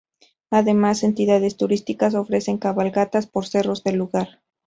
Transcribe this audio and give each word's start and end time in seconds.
Además, 0.49 1.03
entidades 1.03 1.57
turísticas 1.57 2.15
ofrecen 2.15 2.57
cabalgatas 2.57 3.27
por 3.27 3.45
cerros 3.45 3.83
del 3.83 3.97
lugar. 3.97 4.41